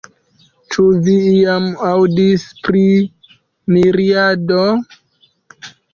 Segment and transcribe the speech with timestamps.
[0.75, 2.81] Ĉu vi iam aŭdis pri
[3.77, 4.59] miriado?